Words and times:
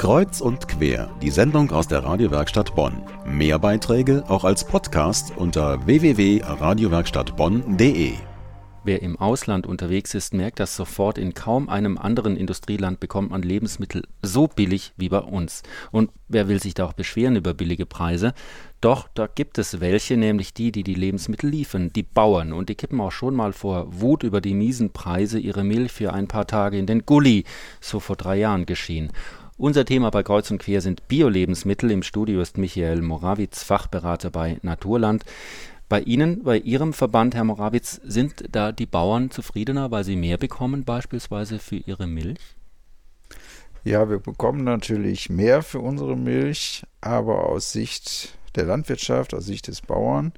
Kreuz 0.00 0.40
und 0.40 0.66
quer, 0.66 1.10
die 1.20 1.28
Sendung 1.28 1.70
aus 1.72 1.86
der 1.86 2.02
Radiowerkstatt 2.02 2.74
Bonn. 2.74 3.02
Mehr 3.26 3.58
Beiträge 3.58 4.24
auch 4.28 4.44
als 4.44 4.64
Podcast 4.64 5.34
unter 5.36 5.84
www.radiowerkstattbonn.de. 5.84 8.14
Wer 8.82 9.02
im 9.02 9.18
Ausland 9.18 9.66
unterwegs 9.66 10.14
ist, 10.14 10.32
merkt 10.32 10.58
das 10.58 10.74
sofort. 10.74 11.18
In 11.18 11.34
kaum 11.34 11.68
einem 11.68 11.98
anderen 11.98 12.38
Industrieland 12.38 12.98
bekommt 12.98 13.30
man 13.30 13.42
Lebensmittel 13.42 14.04
so 14.22 14.48
billig 14.48 14.94
wie 14.96 15.10
bei 15.10 15.18
uns. 15.18 15.62
Und 15.90 16.10
wer 16.28 16.48
will 16.48 16.62
sich 16.62 16.72
da 16.72 16.86
auch 16.86 16.94
beschweren 16.94 17.36
über 17.36 17.52
billige 17.52 17.84
Preise? 17.84 18.32
Doch, 18.80 19.06
da 19.12 19.26
gibt 19.26 19.58
es 19.58 19.80
welche, 19.80 20.16
nämlich 20.16 20.54
die, 20.54 20.72
die 20.72 20.82
die 20.82 20.94
Lebensmittel 20.94 21.50
liefern, 21.50 21.92
die 21.92 22.04
Bauern. 22.04 22.54
Und 22.54 22.70
die 22.70 22.74
kippen 22.74 23.02
auch 23.02 23.12
schon 23.12 23.34
mal 23.34 23.52
vor 23.52 24.00
Wut 24.00 24.22
über 24.22 24.40
die 24.40 24.54
miesen 24.54 24.94
Preise 24.94 25.38
ihre 25.38 25.62
Milch 25.62 25.92
für 25.92 26.14
ein 26.14 26.26
paar 26.26 26.46
Tage 26.46 26.78
in 26.78 26.86
den 26.86 27.04
Gully. 27.04 27.44
So 27.82 28.00
vor 28.00 28.16
drei 28.16 28.38
Jahren 28.38 28.64
geschehen. 28.64 29.12
Unser 29.60 29.84
Thema 29.84 30.08
bei 30.08 30.22
Kreuz 30.22 30.50
und 30.50 30.56
Quer 30.56 30.80
sind 30.80 31.06
Bio-Lebensmittel. 31.06 31.90
Im 31.90 32.02
Studio 32.02 32.40
ist 32.40 32.56
Michael 32.56 33.02
Morawitz, 33.02 33.62
Fachberater 33.62 34.30
bei 34.30 34.56
Naturland. 34.62 35.22
Bei 35.86 36.00
Ihnen, 36.00 36.42
bei 36.44 36.56
Ihrem 36.56 36.94
Verband, 36.94 37.34
Herr 37.34 37.44
Morawitz, 37.44 38.00
sind 38.02 38.42
da 38.52 38.72
die 38.72 38.86
Bauern 38.86 39.30
zufriedener, 39.30 39.90
weil 39.90 40.02
sie 40.02 40.16
mehr 40.16 40.38
bekommen, 40.38 40.84
beispielsweise 40.84 41.58
für 41.58 41.76
ihre 41.76 42.06
Milch? 42.06 42.38
Ja, 43.84 44.08
wir 44.08 44.18
bekommen 44.18 44.64
natürlich 44.64 45.28
mehr 45.28 45.60
für 45.60 45.80
unsere 45.80 46.16
Milch, 46.16 46.86
aber 47.02 47.44
aus 47.44 47.70
Sicht 47.70 48.38
der 48.54 48.64
Landwirtschaft, 48.64 49.34
aus 49.34 49.44
Sicht 49.44 49.68
des 49.68 49.82
Bauern, 49.82 50.32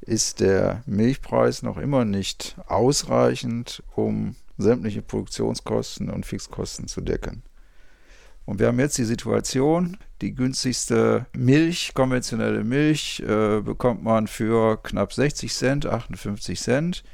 ist 0.00 0.40
der 0.40 0.82
Milchpreis 0.84 1.62
noch 1.62 1.78
immer 1.78 2.04
nicht 2.04 2.56
ausreichend, 2.66 3.84
um 3.94 4.34
sämtliche 4.58 5.02
Produktionskosten 5.02 6.10
und 6.10 6.26
Fixkosten 6.26 6.88
zu 6.88 7.02
decken. 7.02 7.44
Und 8.46 8.58
wir 8.58 8.66
haben 8.66 8.78
jetzt 8.78 8.98
die 8.98 9.04
Situation, 9.04 9.96
die 10.20 10.34
günstigste 10.34 11.26
Milch, 11.34 11.92
konventionelle 11.94 12.62
Milch, 12.62 13.20
äh, 13.20 13.60
bekommt 13.60 14.02
man 14.02 14.26
für 14.26 14.82
knapp 14.82 15.12
60 15.12 15.52
Cent, 15.52 15.86
58 15.86 16.60
Cent. 16.60 17.04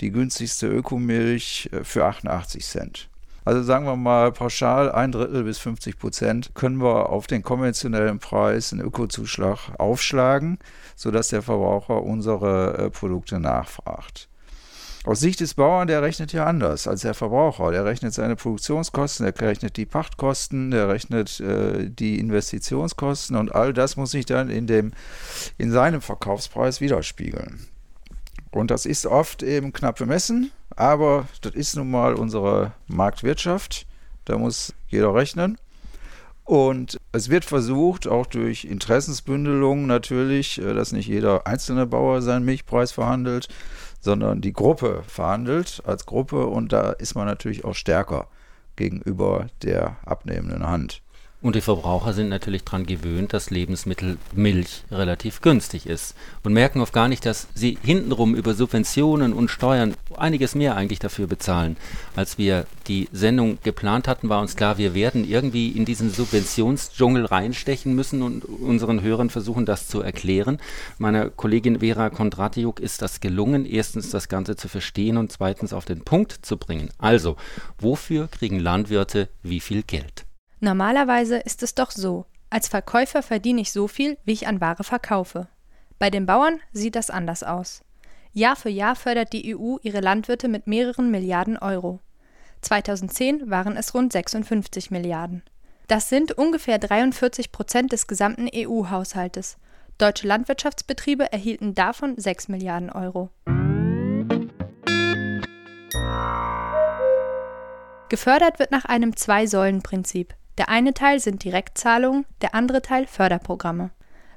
Die 0.00 0.10
günstigste 0.10 0.66
Ökomilch 0.66 1.70
äh, 1.72 1.84
für 1.84 2.04
88 2.04 2.64
Cent. 2.64 3.08
Also 3.44 3.62
sagen 3.62 3.84
wir 3.84 3.94
mal 3.94 4.32
pauschal 4.32 4.90
ein 4.90 5.12
Drittel 5.12 5.44
bis 5.44 5.58
50 5.58 5.98
Prozent 5.98 6.54
können 6.54 6.80
wir 6.80 7.10
auf 7.10 7.26
den 7.26 7.42
konventionellen 7.42 8.18
Preis 8.18 8.72
einen 8.72 8.80
Ökozuschlag 8.80 9.78
aufschlagen, 9.78 10.58
sodass 10.96 11.28
der 11.28 11.42
Verbraucher 11.42 12.02
unsere 12.02 12.78
äh, 12.78 12.90
Produkte 12.90 13.38
nachfragt. 13.38 14.28
Aus 15.06 15.20
Sicht 15.20 15.40
des 15.40 15.52
Bauern, 15.52 15.86
der 15.86 16.00
rechnet 16.00 16.32
ja 16.32 16.46
anders 16.46 16.88
als 16.88 17.02
der 17.02 17.12
Verbraucher. 17.12 17.70
Der 17.70 17.84
rechnet 17.84 18.14
seine 18.14 18.36
Produktionskosten, 18.36 19.26
der 19.26 19.38
rechnet 19.46 19.76
die 19.76 19.84
Pachtkosten, 19.84 20.70
der 20.70 20.88
rechnet 20.88 21.40
äh, 21.40 21.90
die 21.90 22.18
Investitionskosten 22.18 23.36
und 23.36 23.54
all 23.54 23.74
das 23.74 23.96
muss 23.96 24.12
sich 24.12 24.24
dann 24.24 24.48
in, 24.48 24.66
dem, 24.66 24.92
in 25.58 25.70
seinem 25.70 26.00
Verkaufspreis 26.00 26.80
widerspiegeln. 26.80 27.68
Und 28.50 28.70
das 28.70 28.86
ist 28.86 29.04
oft 29.04 29.42
eben 29.42 29.74
knapp 29.74 29.98
bemessen, 29.98 30.52
aber 30.74 31.28
das 31.42 31.54
ist 31.54 31.76
nun 31.76 31.90
mal 31.90 32.14
unsere 32.14 32.72
Marktwirtschaft. 32.86 33.86
Da 34.24 34.38
muss 34.38 34.72
jeder 34.88 35.14
rechnen. 35.14 35.58
Und 36.44 36.98
es 37.12 37.28
wird 37.28 37.44
versucht, 37.44 38.06
auch 38.06 38.26
durch 38.26 38.64
Interessensbündelung 38.64 39.86
natürlich, 39.86 40.60
äh, 40.62 40.72
dass 40.72 40.92
nicht 40.92 41.08
jeder 41.08 41.46
einzelne 41.46 41.86
Bauer 41.86 42.22
seinen 42.22 42.46
Milchpreis 42.46 42.92
verhandelt, 42.92 43.48
sondern 44.04 44.42
die 44.42 44.52
Gruppe 44.52 45.02
verhandelt 45.06 45.82
als 45.86 46.04
Gruppe 46.04 46.46
und 46.46 46.72
da 46.74 46.92
ist 46.92 47.14
man 47.14 47.26
natürlich 47.26 47.64
auch 47.64 47.74
stärker 47.74 48.28
gegenüber 48.76 49.46
der 49.62 49.96
abnehmenden 50.04 50.66
Hand. 50.66 51.00
Und 51.44 51.56
die 51.56 51.60
Verbraucher 51.60 52.14
sind 52.14 52.30
natürlich 52.30 52.64
daran 52.64 52.86
gewöhnt, 52.86 53.34
dass 53.34 53.50
Lebensmittel 53.50 54.16
Milch 54.32 54.82
relativ 54.90 55.42
günstig 55.42 55.84
ist 55.84 56.14
und 56.42 56.54
merken 56.54 56.80
oft 56.80 56.94
gar 56.94 57.06
nicht, 57.06 57.26
dass 57.26 57.48
sie 57.52 57.76
hintenrum 57.82 58.34
über 58.34 58.54
Subventionen 58.54 59.34
und 59.34 59.50
Steuern 59.50 59.92
einiges 60.16 60.54
mehr 60.54 60.74
eigentlich 60.74 61.00
dafür 61.00 61.26
bezahlen. 61.26 61.76
Als 62.16 62.38
wir 62.38 62.66
die 62.86 63.10
Sendung 63.12 63.58
geplant 63.62 64.08
hatten, 64.08 64.30
war 64.30 64.40
uns 64.40 64.56
klar, 64.56 64.78
wir 64.78 64.94
werden 64.94 65.28
irgendwie 65.28 65.68
in 65.68 65.84
diesen 65.84 66.08
Subventionsdschungel 66.08 67.26
reinstechen 67.26 67.94
müssen 67.94 68.22
und 68.22 68.46
unseren 68.46 69.02
Hörern 69.02 69.28
versuchen, 69.28 69.66
das 69.66 69.86
zu 69.86 70.00
erklären. 70.00 70.56
Meiner 70.96 71.28
Kollegin 71.28 71.80
Vera 71.80 72.08
Kondratiuk 72.08 72.80
ist 72.80 73.02
das 73.02 73.20
gelungen, 73.20 73.66
erstens 73.66 74.08
das 74.08 74.30
Ganze 74.30 74.56
zu 74.56 74.68
verstehen 74.68 75.18
und 75.18 75.30
zweitens 75.30 75.74
auf 75.74 75.84
den 75.84 76.04
Punkt 76.04 76.32
zu 76.40 76.56
bringen. 76.56 76.88
Also, 76.96 77.36
wofür 77.78 78.28
kriegen 78.28 78.60
Landwirte 78.60 79.28
wie 79.42 79.60
viel 79.60 79.82
Geld? 79.82 80.24
Normalerweise 80.64 81.36
ist 81.36 81.62
es 81.62 81.74
doch 81.74 81.90
so, 81.90 82.24
als 82.48 82.68
Verkäufer 82.68 83.22
verdiene 83.22 83.60
ich 83.60 83.70
so 83.70 83.86
viel, 83.86 84.16
wie 84.24 84.32
ich 84.32 84.46
an 84.46 84.62
Ware 84.62 84.82
verkaufe. 84.82 85.46
Bei 85.98 86.08
den 86.08 86.24
Bauern 86.24 86.58
sieht 86.72 86.96
das 86.96 87.10
anders 87.10 87.42
aus. 87.42 87.82
Jahr 88.32 88.56
für 88.56 88.70
Jahr 88.70 88.96
fördert 88.96 89.34
die 89.34 89.54
EU 89.54 89.76
ihre 89.82 90.00
Landwirte 90.00 90.48
mit 90.48 90.66
mehreren 90.66 91.10
Milliarden 91.10 91.58
Euro. 91.58 92.00
2010 92.62 93.50
waren 93.50 93.76
es 93.76 93.92
rund 93.92 94.10
56 94.14 94.90
Milliarden. 94.90 95.42
Das 95.86 96.08
sind 96.08 96.32
ungefähr 96.32 96.78
43 96.78 97.52
Prozent 97.52 97.92
des 97.92 98.06
gesamten 98.06 98.48
EU-Haushaltes. 98.50 99.58
Deutsche 99.98 100.26
Landwirtschaftsbetriebe 100.26 101.30
erhielten 101.30 101.74
davon 101.74 102.14
6 102.16 102.48
Milliarden 102.48 102.88
Euro. 102.88 103.28
Gefördert 108.08 108.58
wird 108.58 108.70
nach 108.70 108.86
einem 108.86 109.14
Zwei-Säulen-Prinzip. 109.14 110.34
Der 110.58 110.68
eine 110.68 110.94
Teil 110.94 111.20
sind 111.20 111.42
Direktzahlungen, 111.42 112.26
der 112.40 112.54
andere 112.54 112.82
Teil 112.82 113.06
Förderprogramme. 113.06 113.90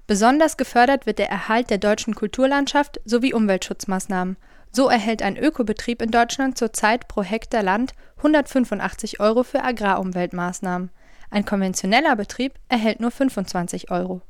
Besonders 0.07 0.57
gefördert 0.57 1.05
wird 1.05 1.19
der 1.19 1.29
Erhalt 1.29 1.69
der 1.69 1.77
deutschen 1.77 2.15
Kulturlandschaft 2.15 2.99
sowie 3.05 3.33
Umweltschutzmaßnahmen. 3.33 4.37
So 4.71 4.87
erhält 4.87 5.21
ein 5.21 5.37
Ökobetrieb 5.37 6.01
in 6.01 6.11
Deutschland 6.11 6.57
zurzeit 6.57 7.07
pro 7.07 7.23
Hektar 7.23 7.61
Land 7.61 7.91
185 8.17 9.19
Euro 9.19 9.43
für 9.43 9.63
Agrarumweltmaßnahmen. 9.63 10.91
Ein 11.29 11.45
konventioneller 11.45 12.15
Betrieb 12.15 12.53
erhält 12.69 12.99
nur 12.99 13.11
25 13.11 13.91
Euro. 13.91 14.21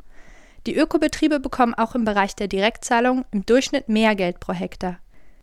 Die 0.66 0.76
Ökobetriebe 0.76 1.40
bekommen 1.40 1.76
auch 1.76 1.96
im 1.96 2.06
Bereich 2.06 2.36
der 2.36 2.48
Direktzahlung 2.48 3.24
im 3.32 3.46
Durchschnitt 3.46 3.88
mehr 3.88 4.16
Geld 4.16 4.40
pro 4.40 4.54
Hektar. 4.54 4.98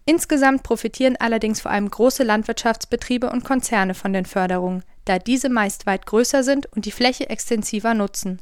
Insgesamt 0.05 0.65
profitieren 0.65 1.17
allerdings 1.19 1.61
vor 1.61 1.71
allem 1.71 1.89
große 1.89 2.25
Landwirtschaftsbetriebe 2.25 3.31
und 3.31 3.45
Konzerne 3.45 3.95
von 3.95 4.13
den 4.13 4.27
Förderungen, 4.27 4.83
da 5.05 5.19
diese 5.19 5.49
meist 5.49 5.87
weit 5.87 6.07
größer 6.07 6.43
sind 6.43 6.67
und 6.67 6.87
die 6.87 6.91
Fläche 6.91 7.29
extensiver 7.29 7.95
nutzen. 7.95 8.41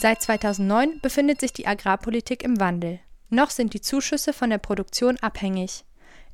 Seit 0.00 0.22
2009 0.22 1.00
befindet 1.00 1.40
sich 1.40 1.52
die 1.52 1.66
Agrarpolitik 1.66 2.44
im 2.44 2.60
Wandel. 2.60 3.00
Noch 3.30 3.50
sind 3.50 3.74
die 3.74 3.80
Zuschüsse 3.80 4.32
von 4.32 4.50
der 4.50 4.58
Produktion 4.58 5.18
abhängig. 5.20 5.84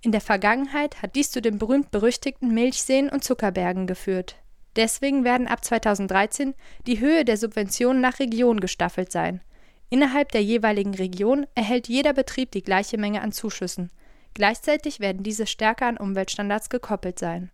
In 0.02 0.12
der 0.12 0.20
Vergangenheit 0.20 1.00
hat 1.00 1.16
dies 1.16 1.30
zu 1.30 1.40
den 1.40 1.58
berühmt-berüchtigten 1.58 2.52
Milchseen 2.52 3.08
und 3.08 3.24
Zuckerbergen 3.24 3.86
geführt. 3.86 4.36
Deswegen 4.76 5.24
werden 5.24 5.46
ab 5.46 5.64
2013 5.64 6.54
die 6.86 7.00
Höhe 7.00 7.24
der 7.24 7.36
Subventionen 7.36 8.02
nach 8.02 8.18
Region 8.18 8.60
gestaffelt 8.60 9.10
sein. 9.10 9.40
Innerhalb 9.88 10.32
der 10.32 10.42
jeweiligen 10.42 10.94
Region 10.94 11.46
erhält 11.54 11.88
jeder 11.88 12.12
Betrieb 12.12 12.50
die 12.50 12.62
gleiche 12.62 12.98
Menge 12.98 13.22
an 13.22 13.32
Zuschüssen. 13.32 13.90
Gleichzeitig 14.34 14.98
werden 14.98 15.22
diese 15.22 15.46
stärker 15.46 15.86
an 15.86 15.96
Umweltstandards 15.96 16.68
gekoppelt 16.68 17.18
sein. 17.18 17.50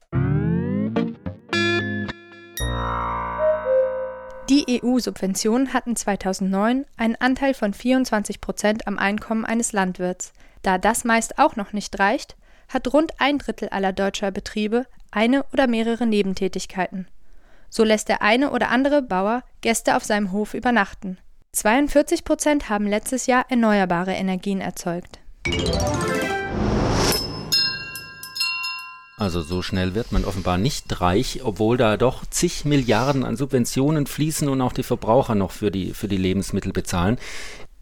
Die 4.48 4.80
EU-Subventionen 4.82 5.72
hatten 5.72 5.94
2009 5.94 6.84
einen 6.96 7.16
Anteil 7.16 7.54
von 7.54 7.72
24 7.72 8.40
Prozent 8.40 8.88
am 8.88 8.98
Einkommen 8.98 9.44
eines 9.44 9.72
Landwirts. 9.72 10.32
Da 10.62 10.76
das 10.76 11.04
meist 11.04 11.38
auch 11.38 11.54
noch 11.54 11.72
nicht 11.72 11.98
reicht, 12.00 12.36
hat 12.68 12.92
rund 12.92 13.12
ein 13.20 13.38
Drittel 13.38 13.68
aller 13.68 13.92
deutscher 13.92 14.32
Betriebe 14.32 14.86
eine 15.12 15.44
oder 15.52 15.66
mehrere 15.66 16.06
Nebentätigkeiten. 16.06 17.06
So 17.68 17.84
lässt 17.84 18.08
der 18.08 18.22
eine 18.22 18.50
oder 18.50 18.70
andere 18.70 19.02
Bauer 19.02 19.44
Gäste 19.60 19.96
auf 19.96 20.04
seinem 20.04 20.32
Hof 20.32 20.54
übernachten. 20.54 21.18
42 21.52 22.24
Prozent 22.24 22.68
haben 22.68 22.86
letztes 22.86 23.26
Jahr 23.26 23.44
erneuerbare 23.48 24.12
Energien 24.12 24.60
erzeugt. 24.60 25.20
Also 29.20 29.42
so 29.42 29.60
schnell 29.60 29.94
wird 29.94 30.12
man 30.12 30.24
offenbar 30.24 30.56
nicht 30.56 30.98
reich, 31.02 31.40
obwohl 31.44 31.76
da 31.76 31.98
doch 31.98 32.24
zig 32.24 32.64
Milliarden 32.64 33.22
an 33.22 33.36
Subventionen 33.36 34.06
fließen 34.06 34.48
und 34.48 34.62
auch 34.62 34.72
die 34.72 34.82
Verbraucher 34.82 35.34
noch 35.34 35.50
für 35.50 35.70
die, 35.70 35.92
für 35.92 36.08
die 36.08 36.16
Lebensmittel 36.16 36.72
bezahlen. 36.72 37.18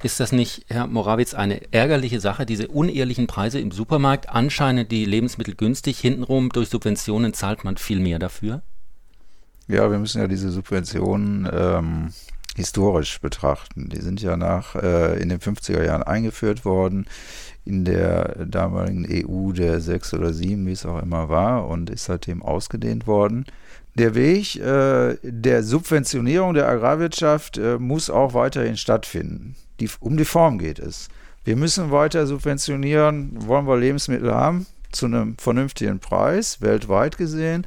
Ist 0.03 0.19
das 0.19 0.33
nicht, 0.33 0.67
Herr 0.67 0.89
Morawitz, 0.89 1.35
eine 1.35 1.73
ärgerliche 1.73 2.19
Sache, 2.19 2.45
diese 2.45 2.67
unehrlichen 2.67 3.29
Preise 3.29 3.61
im 3.61 3.71
Supermarkt? 3.71 4.29
Anscheinend 4.29 4.91
die 4.91 5.05
Lebensmittel 5.05 5.55
günstig, 5.55 6.01
hintenrum 6.01 6.49
durch 6.49 6.71
Subventionen 6.71 7.33
zahlt 7.35 7.63
man 7.63 7.77
viel 7.77 8.01
mehr 8.01 8.19
dafür? 8.19 8.63
Ja, 9.69 9.89
wir 9.93 9.99
müssen 10.01 10.21
ja 10.21 10.27
diese 10.27 10.51
Subventionen 10.51 11.49
ähm, 11.53 12.13
historisch 12.59 13.21
betrachten. 13.21 13.89
Die 13.89 14.01
sind 14.01 14.21
ja 14.21 14.37
nach 14.37 14.75
äh, 14.75 15.23
in 15.23 15.29
den 15.29 15.39
50er 15.39 15.85
Jahren 15.85 16.03
eingeführt 16.03 16.65
worden 16.65 17.07
in 17.65 17.85
der 17.85 18.47
damaligen 18.47 19.07
EU 19.09 19.53
der 19.53 19.81
sechs 19.81 20.13
oder 20.13 20.33
sieben, 20.33 20.67
wie 20.67 20.73
es 20.73 20.85
auch 20.85 21.01
immer 21.01 21.29
war, 21.29 21.69
und 21.69 21.89
ist 21.89 22.07
seitdem 22.07 22.43
ausgedehnt 22.43 23.07
worden. 23.07 23.45
Der 23.95 24.15
Weg 24.15 24.57
äh, 24.57 25.17
der 25.23 25.63
Subventionierung 25.63 26.55
der 26.55 26.69
Agrarwirtschaft 26.69 27.59
äh, 27.59 27.79
muss 27.79 28.11
auch 28.11 28.35
weiterhin 28.35 28.77
stattfinden. 28.77 29.55
Die, 29.79 29.89
um 30.01 30.17
die 30.17 30.25
Form 30.25 30.59
geht 30.59 30.81
es. 30.81 31.09
Wir 31.45 31.57
müssen 31.57 31.93
weiter 31.93 32.27
subventionieren, 32.27 33.47
wollen 33.47 33.67
wir 33.67 33.77
Lebensmittel 33.77 34.35
haben, 34.35 34.67
zu 34.91 35.07
einem 35.07 35.37
vernünftigen 35.39 36.01
Preis, 36.01 36.61
weltweit 36.61 37.19
gesehen, 37.19 37.67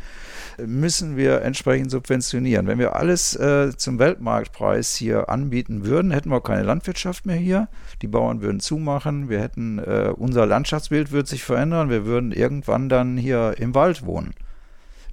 müssen 0.65 1.17
wir 1.17 1.41
entsprechend 1.41 1.91
subventionieren. 1.91 2.67
Wenn 2.67 2.79
wir 2.79 2.95
alles 2.95 3.35
äh, 3.35 3.75
zum 3.75 3.99
Weltmarktpreis 3.99 4.95
hier 4.95 5.29
anbieten 5.29 5.85
würden, 5.85 6.11
hätten 6.11 6.29
wir 6.29 6.41
keine 6.41 6.63
Landwirtschaft 6.63 7.25
mehr 7.25 7.35
hier. 7.35 7.67
Die 8.01 8.07
Bauern 8.07 8.41
würden 8.41 8.59
zumachen, 8.59 9.29
wir 9.29 9.41
hätten, 9.41 9.79
äh, 9.79 10.13
unser 10.15 10.45
Landschaftsbild 10.45 11.11
würde 11.11 11.29
sich 11.29 11.43
verändern, 11.43 11.89
wir 11.89 12.05
würden 12.05 12.31
irgendwann 12.31 12.89
dann 12.89 13.17
hier 13.17 13.55
im 13.57 13.75
Wald 13.75 14.05
wohnen. 14.05 14.33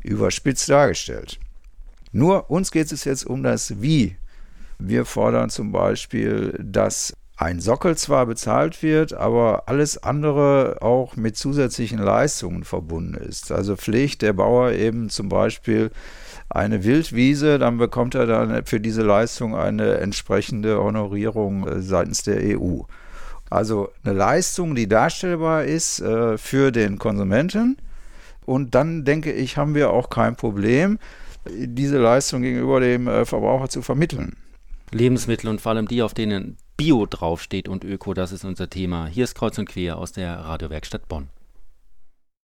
Überspitzt 0.03 0.69
dargestellt. 0.69 1.39
Nur 2.13 2.51
uns 2.51 2.71
geht 2.71 2.93
es 2.93 3.05
jetzt 3.05 3.27
um 3.27 3.43
das 3.43 3.83
Wie. 3.83 4.17
Wir 4.79 5.05
fordern 5.05 5.51
zum 5.51 5.73
Beispiel, 5.73 6.59
dass 6.63 7.13
ein 7.39 7.61
Sockel 7.61 7.97
zwar 7.97 8.27
bezahlt 8.27 8.83
wird, 8.83 9.15
aber 9.15 9.63
alles 9.67 10.03
andere 10.03 10.79
auch 10.81 11.15
mit 11.15 11.37
zusätzlichen 11.37 12.01
Leistungen 12.01 12.65
verbunden 12.65 13.15
ist. 13.15 13.53
Also 13.53 13.77
pflegt 13.77 14.23
der 14.23 14.33
Bauer 14.33 14.73
eben 14.73 15.09
zum 15.09 15.29
Beispiel 15.29 15.93
eine 16.51 16.83
Wildwiese, 16.83 17.61
dann 17.61 17.79
bekommt 17.79 18.17
er 18.17 18.27
dann 18.27 18.67
für 18.67 18.81
diese 18.81 19.03
Leistung 19.03 19.55
eine 19.55 19.99
entsprechende 19.99 20.83
Honorierung 20.83 21.69
äh, 21.69 21.81
seitens 21.81 22.25
der 22.25 22.59
EU. 22.59 22.81
Also 23.51 23.91
eine 24.03 24.15
Leistung, 24.15 24.75
die 24.75 24.89
darstellbar 24.89 25.63
ist 25.63 26.01
äh, 26.01 26.37
für 26.39 26.73
den 26.73 26.99
Konsumenten. 26.99 27.77
Und 28.47 28.75
dann 28.75 29.05
denke 29.05 29.31
ich, 29.31 29.57
haben 29.57 29.77
wir 29.77 29.91
auch 29.91 30.11
kein 30.11 30.35
Problem, 30.35 30.99
diese 31.49 31.99
Leistung 31.99 32.43
gegenüber 32.43 32.81
dem 32.81 33.07
äh, 33.07 33.25
Verbraucher 33.25 33.69
zu 33.69 33.81
vermitteln. 33.81 34.37
Lebensmittel 34.91 35.49
und 35.49 35.61
vor 35.61 35.73
allem 35.73 35.87
die, 35.87 36.03
auf 36.03 36.15
denen 36.15 36.57
Bio 36.81 37.07
draufsteht 37.07 37.69
und 37.69 37.83
Öko, 37.83 38.15
das 38.15 38.31
ist 38.31 38.45
unser 38.45 38.71
Thema. 38.71 39.09
Hier 39.09 39.25
ist 39.25 39.35
Kreuz 39.35 39.59
und 39.59 39.69
Quer 39.69 39.99
aus 39.99 40.13
der 40.13 40.39
Radiowerkstatt 40.39 41.09
Bonn. 41.09 41.29